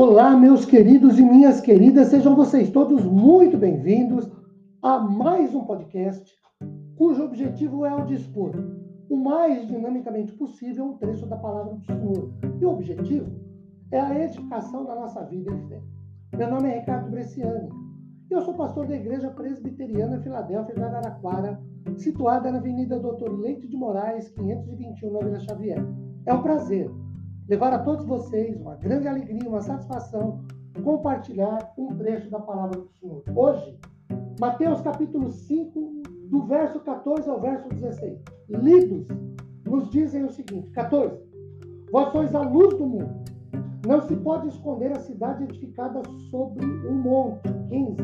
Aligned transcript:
Olá, 0.00 0.36
meus 0.36 0.64
queridos 0.64 1.18
e 1.18 1.24
minhas 1.24 1.60
queridas, 1.60 2.06
sejam 2.06 2.36
vocês 2.36 2.70
todos 2.70 3.04
muito 3.04 3.58
bem-vindos 3.58 4.30
a 4.80 5.00
mais 5.00 5.52
um 5.52 5.64
podcast 5.64 6.32
cujo 6.94 7.24
objetivo 7.24 7.84
é 7.84 7.92
o 7.92 8.04
dispor 8.04 8.52
o 9.10 9.16
mais 9.16 9.66
dinamicamente 9.66 10.32
possível 10.34 10.84
um 10.84 10.96
trecho 10.98 11.26
da 11.26 11.36
palavra 11.36 11.74
do 11.74 11.84
Senhor. 11.84 12.30
E 12.60 12.64
o 12.64 12.70
objetivo 12.70 13.26
é 13.90 13.98
a 13.98 14.24
edificação 14.24 14.84
da 14.84 14.94
nossa 14.94 15.24
vida 15.24 15.52
em 15.52 15.66
fé. 15.66 15.82
Meu 16.36 16.48
nome 16.48 16.68
é 16.68 16.78
Ricardo 16.78 17.10
Bresciani. 17.10 17.68
Eu 18.30 18.40
sou 18.42 18.54
pastor 18.54 18.86
da 18.86 18.94
Igreja 18.94 19.30
Presbiteriana 19.30 20.20
Filadélfia 20.20 20.76
de 20.76 20.82
Araraquara, 20.84 21.60
situada 21.96 22.52
na 22.52 22.58
Avenida 22.58 23.00
Doutor 23.00 23.36
Leite 23.36 23.66
de 23.66 23.76
Moraes, 23.76 24.28
521, 24.28 25.12
na 25.12 25.18
Vila 25.18 25.40
Xavier. 25.40 25.84
É 26.24 26.32
um 26.32 26.42
prazer 26.42 26.88
levar 27.48 27.72
a 27.72 27.78
todos 27.78 28.04
vocês 28.04 28.60
uma 28.60 28.76
grande 28.76 29.08
alegria, 29.08 29.48
uma 29.48 29.62
satisfação 29.62 30.40
compartilhar 30.84 31.72
um 31.78 31.96
trecho 31.96 32.30
da 32.30 32.38
palavra 32.38 32.78
do 32.78 32.88
Senhor. 32.88 33.22
Hoje, 33.34 33.76
Mateus 34.38 34.80
capítulo 34.82 35.32
5, 35.32 36.02
do 36.30 36.42
verso 36.42 36.78
14 36.80 37.28
ao 37.28 37.40
verso 37.40 37.68
16. 37.70 38.22
Lidos 38.50 39.06
nos 39.64 39.90
dizem 39.90 40.24
o 40.24 40.30
seguinte: 40.30 40.70
14. 40.70 41.18
Vós 41.90 42.12
sois 42.12 42.34
a 42.34 42.42
luz 42.42 42.76
do 42.76 42.86
mundo. 42.86 43.24
Não 43.86 44.02
se 44.02 44.14
pode 44.16 44.48
esconder 44.48 44.92
a 44.92 45.00
cidade 45.00 45.44
edificada 45.44 46.02
sobre 46.30 46.64
um 46.64 46.94
monte. 46.94 47.48
15. 47.70 47.96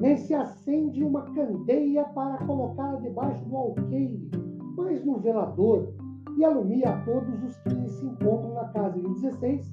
Nem 0.00 0.16
se 0.16 0.34
acende 0.34 1.04
uma 1.04 1.22
candeia 1.22 2.04
para 2.06 2.44
colocá-la 2.44 2.98
debaixo 2.98 3.44
do 3.44 3.56
alqueire, 3.56 4.30
mas 4.76 5.04
no 5.04 5.18
velador, 5.20 5.94
e 6.36 6.44
alumia 6.44 6.90
a 6.90 7.00
todos 7.04 7.42
os 7.44 7.56
que 7.58 7.81
encontram 8.22 8.54
na 8.54 8.68
casa. 8.68 8.98
E 8.98 9.02
16. 9.02 9.72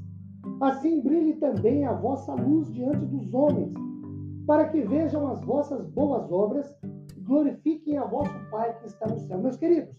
Assim 0.59 1.01
brilhe 1.01 1.35
também 1.35 1.85
a 1.85 1.93
vossa 1.93 2.33
luz 2.33 2.71
diante 2.73 3.05
dos 3.05 3.33
homens, 3.33 3.73
para 4.45 4.67
que 4.69 4.81
vejam 4.81 5.27
as 5.27 5.41
vossas 5.41 5.85
boas 5.87 6.31
obras 6.31 6.75
e 7.15 7.21
glorifiquem 7.21 7.97
a 7.97 8.05
vosso 8.05 8.33
Pai 8.49 8.77
que 8.79 8.87
está 8.87 9.07
no 9.07 9.19
céu. 9.19 9.39
Meus 9.39 9.57
queridos, 9.57 9.95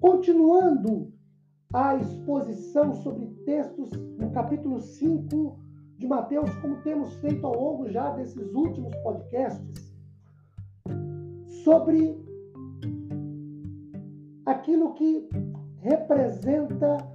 continuando 0.00 1.12
a 1.72 1.96
exposição 1.96 2.92
sobre 2.94 3.26
textos 3.46 3.90
no 4.18 4.30
capítulo 4.30 4.78
5 4.78 5.58
de 5.98 6.06
Mateus, 6.06 6.54
como 6.56 6.82
temos 6.82 7.14
feito 7.16 7.46
ao 7.46 7.54
longo 7.54 7.88
já 7.88 8.10
desses 8.10 8.54
últimos 8.54 8.94
podcasts, 8.96 9.92
sobre 11.64 12.20
aquilo 14.44 14.92
que 14.94 15.28
representa 15.78 17.11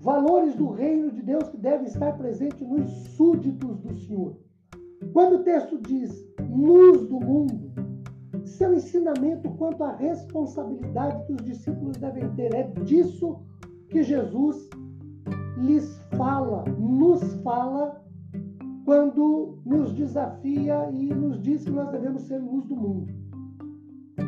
valores 0.00 0.54
do 0.54 0.70
reino 0.70 1.10
de 1.10 1.22
Deus 1.22 1.48
que 1.48 1.58
devem 1.58 1.86
estar 1.86 2.16
presentes 2.16 2.66
nos 2.66 2.90
súditos 3.16 3.78
do 3.78 3.94
Senhor. 3.94 4.36
Quando 5.12 5.36
o 5.36 5.44
texto 5.44 5.78
diz 5.78 6.10
luz 6.50 7.06
do 7.06 7.20
mundo, 7.20 7.70
seu 8.44 8.74
ensinamento 8.74 9.50
quanto 9.52 9.84
à 9.84 9.94
responsabilidade 9.94 11.26
que 11.26 11.32
os 11.32 11.44
discípulos 11.44 11.96
devem 11.98 12.28
ter 12.34 12.54
é 12.54 12.62
disso 12.84 13.40
que 13.88 14.02
Jesus 14.02 14.68
lhes 15.58 16.00
fala, 16.16 16.64
nos 16.78 17.34
fala, 17.42 18.00
quando 18.84 19.58
nos 19.64 19.92
desafia 19.94 20.90
e 20.92 21.12
nos 21.14 21.40
diz 21.42 21.64
que 21.64 21.70
nós 21.70 21.90
devemos 21.90 22.22
ser 22.22 22.38
luz 22.38 22.64
do 22.66 22.76
mundo. 22.76 23.12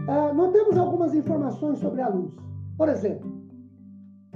Ah, 0.09 0.33
nós 0.33 0.53
temos 0.53 0.77
algumas 0.77 1.15
informações 1.15 1.79
sobre 1.79 2.01
a 2.01 2.09
luz. 2.09 2.35
Por 2.77 2.89
exemplo, 2.89 3.32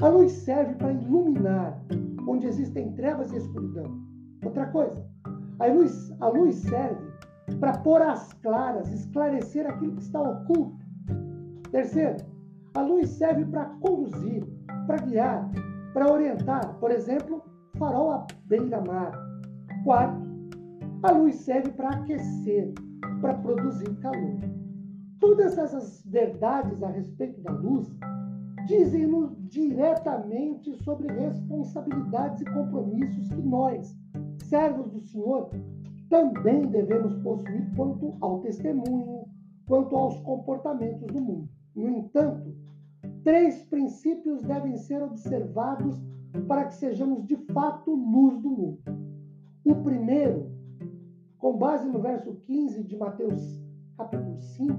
a 0.02 0.08
luz 0.08 0.32
serve 0.32 0.74
para 0.74 0.92
iluminar 0.92 1.82
onde 2.28 2.46
existem 2.46 2.92
trevas 2.92 3.32
e 3.32 3.36
escuridão. 3.36 3.98
Outra 4.44 4.66
coisa, 4.66 5.02
a 5.58 5.66
luz, 5.66 6.12
a 6.20 6.28
luz 6.28 6.56
serve 6.56 7.06
para 7.60 7.78
pôr 7.78 8.02
às 8.02 8.32
claras, 8.34 8.92
esclarecer 8.92 9.66
aquilo 9.66 9.96
que 9.96 10.02
está 10.02 10.20
oculto. 10.20 10.84
Terceiro, 11.70 12.16
a 12.74 12.82
luz 12.82 13.08
serve 13.10 13.46
para 13.46 13.66
conduzir, 13.80 14.44
para 14.86 14.98
guiar, 14.98 15.50
para 15.94 16.12
orientar. 16.12 16.78
Por 16.78 16.90
exemplo, 16.90 17.42
farol 17.78 18.10
à 18.10 18.26
beira-mar. 18.46 19.12
Quarto, 19.84 20.26
a 21.02 21.12
luz 21.12 21.36
serve 21.36 21.70
para 21.70 21.90
aquecer, 21.90 22.74
para 23.20 23.34
produzir 23.34 23.94
calor. 24.00 24.40
Todas 25.20 25.56
essas 25.56 26.04
verdades 26.04 26.82
a 26.82 26.88
respeito 26.88 27.40
da 27.40 27.52
luz 27.52 27.88
dizem-nos 28.66 29.34
diretamente 29.48 30.74
sobre 30.82 31.12
responsabilidades 31.12 32.40
e 32.40 32.44
compromissos 32.46 33.28
que 33.28 33.42
nós, 33.42 33.96
servos 34.42 34.90
do 34.90 35.00
Senhor, 35.00 35.50
também 36.08 36.62
devemos 36.62 37.14
possuir 37.22 37.72
quanto 37.74 38.16
ao 38.20 38.40
testemunho, 38.40 39.24
quanto 39.66 39.96
aos 39.96 40.18
comportamentos 40.20 41.06
do 41.06 41.20
mundo. 41.20 41.48
No 41.74 41.88
entanto, 41.88 42.54
três 43.22 43.62
princípios 43.64 44.42
devem 44.42 44.76
ser 44.76 45.02
observados 45.02 45.96
para 46.46 46.66
que 46.66 46.74
sejamos 46.74 47.24
de 47.24 47.36
fato 47.52 47.94
luz 47.94 48.38
do 48.40 48.50
mundo. 48.50 48.78
O 49.64 49.74
primeiro, 49.76 50.50
com 51.38 51.56
base 51.56 51.88
no 51.88 52.00
verso 52.00 52.34
15 52.46 52.84
de 52.84 52.96
Mateus 52.96 53.64
capítulo 53.96 54.38
5, 54.38 54.74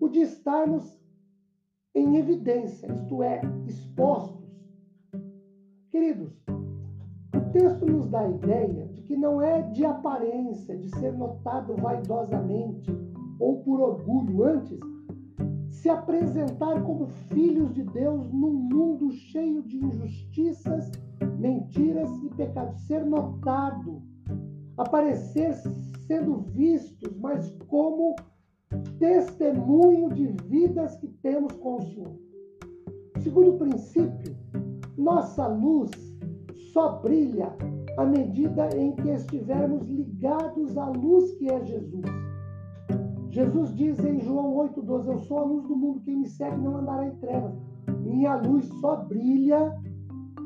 o 0.00 0.08
de 0.08 0.20
estarmos 0.20 0.95
em 1.96 2.18
evidência, 2.18 2.92
isto 2.92 3.22
é, 3.22 3.40
expostos. 3.66 4.46
Queridos, 5.90 6.30
o 7.34 7.40
texto 7.52 7.86
nos 7.86 8.10
dá 8.10 8.20
a 8.20 8.28
ideia 8.28 8.86
de 8.88 9.00
que 9.00 9.16
não 9.16 9.40
é 9.40 9.62
de 9.62 9.82
aparência, 9.86 10.76
de 10.76 10.90
ser 10.98 11.14
notado 11.14 11.74
vaidosamente 11.76 12.94
ou 13.40 13.62
por 13.62 13.80
orgulho, 13.80 14.44
antes, 14.44 14.78
se 15.70 15.88
apresentar 15.88 16.82
como 16.82 17.06
filhos 17.28 17.72
de 17.72 17.82
Deus 17.82 18.30
num 18.30 18.52
mundo 18.52 19.10
cheio 19.10 19.62
de 19.62 19.82
injustiças, 19.82 20.90
mentiras 21.38 22.10
e 22.22 22.28
pecados, 22.34 22.78
ser 22.82 23.06
notado, 23.06 24.02
aparecer 24.76 25.54
sendo 26.06 26.40
vistos, 26.52 27.16
mas 27.16 27.50
como 27.68 28.14
testemunho 28.98 30.12
de 30.12 30.26
vidas 30.46 30.96
que 30.96 31.08
temos 31.26 31.52
com 31.56 31.74
o 31.74 31.82
Senhor. 31.82 32.12
Segundo 33.18 33.58
princípio, 33.58 34.36
nossa 34.96 35.48
luz 35.48 35.90
só 36.72 37.00
brilha 37.00 37.52
à 37.98 38.04
medida 38.04 38.68
em 38.76 38.92
que 38.94 39.10
estivermos 39.10 39.88
ligados 39.88 40.78
à 40.78 40.88
luz 40.88 41.32
que 41.32 41.50
é 41.50 41.64
Jesus. 41.64 42.04
Jesus 43.30 43.74
diz 43.74 43.98
em 44.04 44.20
João 44.20 44.54
8,12: 44.68 45.08
Eu 45.08 45.18
sou 45.18 45.38
a 45.38 45.44
luz 45.44 45.64
do 45.66 45.74
mundo, 45.74 46.00
quem 46.04 46.16
me 46.16 46.28
segue 46.28 46.58
não 46.58 46.76
andará 46.76 47.08
em 47.08 47.16
trevas. 47.16 47.56
Minha 48.04 48.36
luz 48.36 48.64
só 48.80 48.94
brilha 49.04 49.76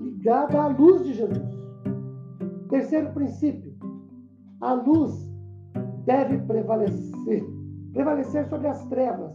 ligada 0.00 0.62
à 0.62 0.68
luz 0.68 1.04
de 1.04 1.12
Jesus. 1.12 1.54
Terceiro 2.70 3.12
princípio: 3.12 3.74
a 4.62 4.72
luz 4.72 5.30
deve 6.06 6.38
prevalecer 6.38 7.60
prevalecer 7.92 8.46
sobre 8.46 8.68
as 8.68 8.84
trevas, 8.86 9.34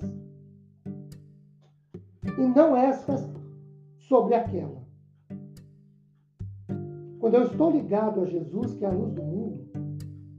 e 2.37 2.45
não 2.47 2.75
estas 2.75 3.27
sobre 3.99 4.35
aquela. 4.35 4.83
Quando 7.19 7.35
eu 7.35 7.43
estou 7.43 7.71
ligado 7.71 8.21
a 8.21 8.25
Jesus, 8.25 8.75
que 8.75 8.85
é 8.85 8.87
a 8.87 8.91
luz 8.91 9.13
do 9.13 9.23
mundo, 9.23 9.65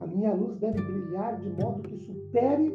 a 0.01 0.07
minha 0.07 0.33
luz 0.33 0.57
deve 0.59 0.81
brilhar 0.81 1.41
de 1.41 1.51
modo 1.51 1.83
que 1.83 1.97
supere 1.97 2.73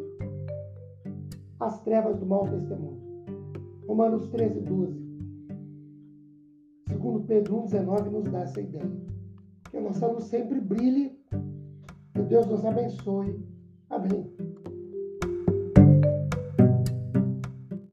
as 1.60 1.82
trevas 1.84 2.18
do 2.18 2.26
mau 2.26 2.48
testemunho. 2.48 3.00
Romanos 3.88 4.28
13, 4.30 4.62
12. 4.62 5.02
Segundo 6.90 7.22
Pedro 7.22 7.60
1, 7.62 7.66
19 7.66 8.10
nos 8.10 8.24
dá 8.26 8.42
essa 8.42 8.60
ideia. 8.60 8.92
Que 9.70 9.78
a 9.78 9.82
nossa 9.82 10.08
luz 10.08 10.26
sempre 10.26 10.60
brilhe. 10.60 11.18
Que 12.14 12.22
Deus 12.24 12.48
nos 12.48 12.66
abençoe. 12.66 13.40
Amém. 13.90 14.51